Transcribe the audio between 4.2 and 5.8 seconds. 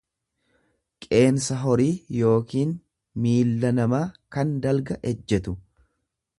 kan dalga ejjetu.